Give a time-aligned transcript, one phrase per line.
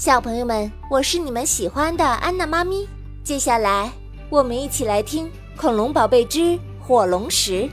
[0.00, 2.88] 小朋友们，我是你们喜欢的安娜妈咪。
[3.22, 3.92] 接下来，
[4.30, 5.26] 我们一起来听
[5.58, 7.64] 《恐龙宝贝之火龙石》，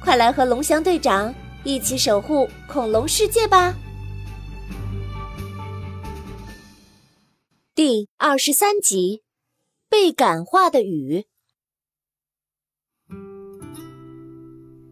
[0.00, 1.34] 快来和龙翔队长
[1.64, 3.74] 一起守护恐龙世界吧！
[7.74, 9.24] 第二十三集：
[9.88, 11.26] 被感化的雨。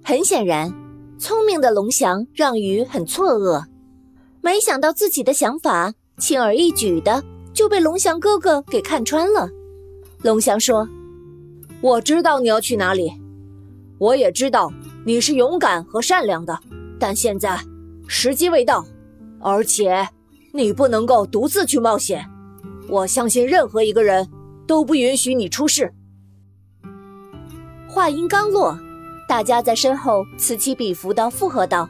[0.02, 0.74] 很显然，
[1.20, 3.66] 聪明的龙翔让雨很错愕，
[4.40, 5.94] 没想到自己的想法。
[6.20, 7.24] 轻而易举的
[7.54, 9.48] 就被龙翔哥哥给看穿了。
[10.22, 10.86] 龙翔说
[11.80, 13.10] ：“我知道你要去哪里，
[13.98, 14.70] 我也知道
[15.04, 16.58] 你是勇敢和善良的，
[16.98, 17.58] 但现在
[18.06, 18.84] 时机未到，
[19.40, 20.06] 而且
[20.52, 22.24] 你不能够独自去冒险。
[22.88, 24.28] 我相信任何一个人
[24.66, 25.92] 都不允许你出事。”
[27.88, 28.78] 话音刚落，
[29.26, 31.88] 大家在身后此起彼伏的附和道：“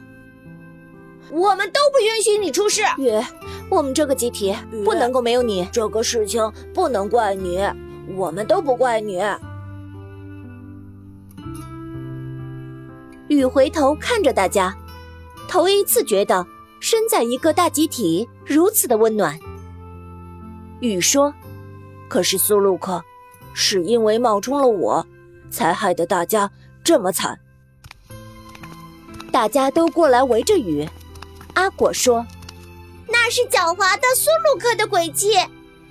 [1.31, 3.11] 我们都不允许你出事。”雨。
[3.69, 4.53] 我们这个集体
[4.83, 5.65] 不能够没有你。
[5.71, 7.57] 这个事情不能怪你，
[8.17, 9.23] 我们都不怪你。
[13.29, 14.75] 雨回头看着大家，
[15.47, 16.45] 头一次觉得
[16.81, 19.39] 身在一个大集体如此的温暖。
[20.81, 21.33] 雨说
[22.09, 23.01] ：“可是苏鲁克，
[23.53, 25.07] 是因为冒充了我，
[25.49, 26.51] 才害得大家
[26.83, 27.39] 这么惨。”
[29.31, 30.85] 大家都过来围着雨。
[31.61, 32.25] 阿果说。
[33.07, 35.33] 那是狡猾的苏鲁克的诡计，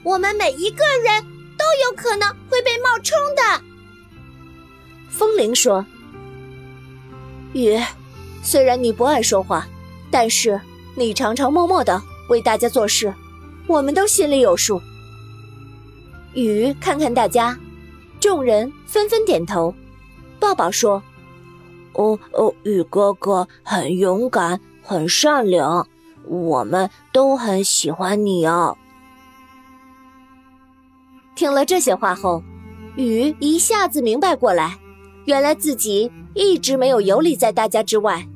[0.02, 1.22] 我们每一个人
[1.56, 3.62] 都有可能会被冒充的。
[5.10, 5.84] 风铃说
[7.54, 7.78] ：“雨，
[8.42, 9.68] 虽然你不爱说话，
[10.10, 10.60] 但是
[10.96, 13.14] 你常常默默的为大家做事，
[13.68, 14.80] 我们都心里有数。”
[16.34, 17.56] 雨看看大家，
[18.18, 19.72] 众人纷纷点头。
[20.40, 21.00] 抱抱说
[21.92, 25.86] ：“哦哦，雨哥哥很勇敢，很善良。”
[26.28, 28.76] 我们都很喜欢你哦。
[31.34, 32.42] 听了这些话后，
[32.94, 34.78] 雨一下子明白过来，
[35.24, 38.28] 原来自己一直没有游离在大家之外，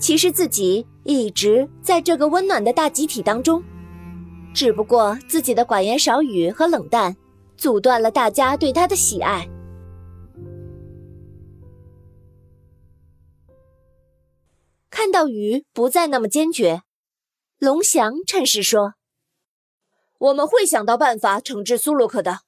[0.00, 3.62] 其实自己一直在这个温暖的大集体当中，
[4.54, 7.14] 只不过自己的寡言少语和冷淡，
[7.56, 9.46] 阻断了大家对他的喜爱。
[15.06, 16.82] 看到鱼不再那么坚决。
[17.58, 18.94] 龙翔趁势说
[20.18, 22.40] ：“我们会想到办法惩治苏洛克的，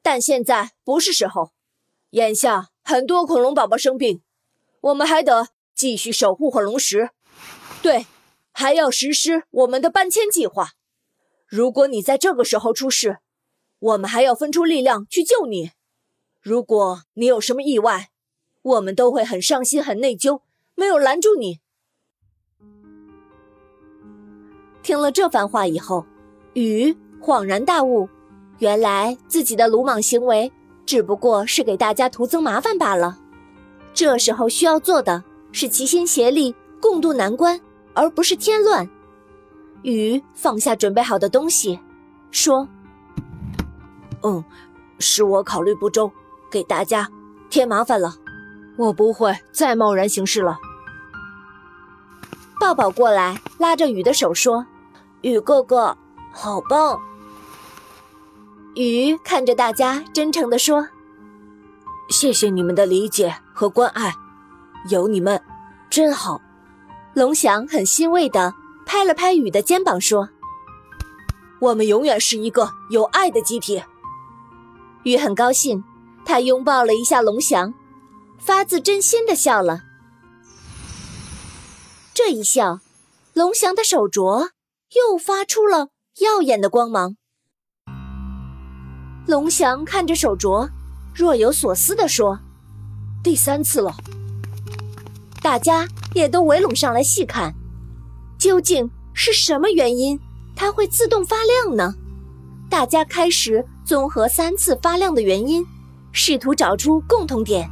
[0.00, 1.50] 但现在不是时候。
[2.10, 4.22] 眼下很多恐龙宝宝生病，
[4.80, 7.10] 我们还得继续守护火龙石。
[7.82, 8.06] 对，
[8.52, 10.74] 还要实施我们的搬迁计划。
[11.48, 13.18] 如果你在这个时候出事，
[13.80, 15.72] 我们还要分出力量去救你。
[16.40, 18.10] 如果你有什么意外，
[18.62, 20.42] 我们都会很伤心、很内疚，
[20.76, 21.58] 没有拦住你。”
[24.84, 26.04] 听了这番话以后，
[26.52, 28.06] 雨恍然大悟，
[28.58, 30.52] 原来自己的鲁莽行为
[30.84, 33.18] 只不过是给大家徒增麻烦罢了。
[33.94, 37.58] 这时候需要做的是齐心协力，共度难关，
[37.94, 38.86] 而不是添乱。
[39.84, 41.80] 雨放下准备好的东西，
[42.30, 42.68] 说
[44.22, 44.44] ：“嗯，
[44.98, 46.12] 是我考虑不周，
[46.50, 47.08] 给大家
[47.48, 48.16] 添麻烦了。
[48.76, 50.58] 我不会再贸然行事了。”
[52.60, 54.66] 抱抱过来，拉着雨的手说。
[55.24, 55.96] 雨哥哥，
[56.34, 57.00] 好棒！
[58.74, 60.86] 雨看着大家，真诚地说
[62.12, 64.14] ：“谢谢你们的理解和关爱，
[64.90, 65.42] 有你们
[65.88, 66.42] 真好。”
[67.16, 70.28] 龙翔很欣慰地拍了拍雨的肩膀，说
[71.58, 73.82] ：“我们永远是一个有爱的集体。”
[75.04, 75.82] 雨很高兴，
[76.26, 77.72] 他拥抱了一下龙翔，
[78.38, 79.84] 发自真心的笑了。
[82.12, 82.80] 这一笑，
[83.32, 84.50] 龙翔的手镯。
[84.94, 85.88] 又发出了
[86.20, 87.16] 耀眼的光芒。
[89.26, 90.68] 龙翔看着手镯，
[91.14, 92.38] 若有所思地说
[93.22, 93.94] ：“第三次了。”
[95.42, 97.54] 大家也都围拢上来细看，
[98.38, 100.18] 究竟是什么原因
[100.54, 101.94] 它会自动发亮呢？
[102.70, 105.66] 大家开始综合三次发亮的原因，
[106.12, 107.68] 试图找出共同点。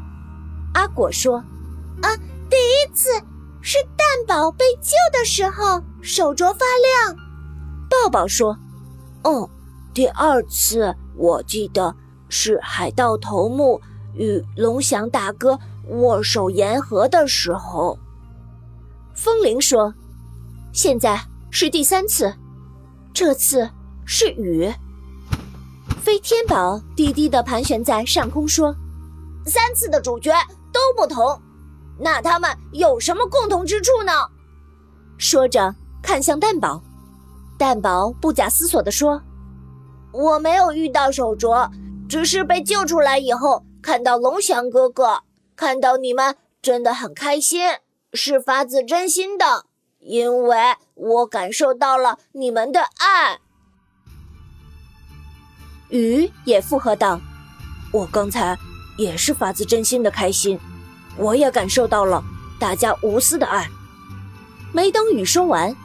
[0.75, 1.39] 阿果说
[2.03, 2.17] ：“啊，
[2.49, 3.11] 第一次。”
[3.65, 7.17] 是蛋宝被救的时候，手镯发亮。
[7.89, 8.59] 抱抱说
[9.25, 9.49] ：“哦，
[9.95, 11.95] 第二次我记得
[12.29, 13.81] 是海盗头目
[14.15, 15.59] 与龙翔大哥
[15.89, 17.99] 握手言和的时候。”
[19.15, 19.95] 风铃说
[20.73, 21.21] ：“现在
[21.51, 22.35] 是第三次，
[23.15, 23.71] 这次
[24.05, 24.73] 是雨。”
[26.01, 28.75] 飞天宝低低的盘旋在上空说
[29.47, 30.33] ：“三次的主角
[30.73, 31.41] 都不同。”
[32.01, 34.13] 那他们有什么共同之处呢？
[35.19, 35.73] 说着，
[36.03, 36.83] 看向蛋宝。
[37.59, 39.23] 蛋宝不假思索地说
[40.13, 41.71] ：“我没有遇到手镯，
[42.09, 45.23] 只是被救出来以后，看到龙翔哥哥，
[45.55, 47.61] 看到你们，真的很开心，
[48.13, 49.67] 是发自真心的，
[50.01, 50.57] 因为
[50.95, 53.39] 我感受到了你们的爱。
[55.89, 57.21] 鱼也附和道
[57.93, 58.59] ：“我刚才
[58.99, 60.59] 也是发自真心的开心，
[61.17, 62.25] 我也感受到了
[62.59, 63.69] 大家无私的爱。”
[64.75, 65.77] 没等雨说完，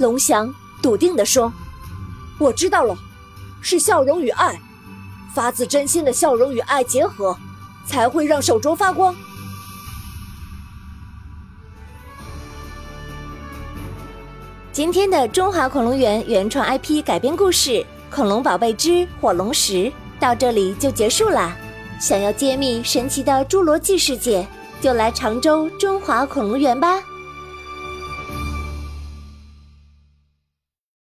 [0.00, 1.52] 龙翔笃定地说
[2.40, 2.96] ：“我知道了，
[3.60, 4.58] 是笑容与爱，
[5.34, 7.36] 发自真心的笑容与爱结合，
[7.84, 9.14] 才会让手镯发光。”
[14.72, 17.70] 今天的中华恐龙园原创 IP 改编故事
[18.10, 19.72] 《恐龙宝贝之火龙石》
[20.18, 21.54] 到这里就结束啦。
[22.00, 24.48] 想要揭秘神奇的侏罗纪世界，
[24.80, 27.02] 就来常州中华恐龙园吧。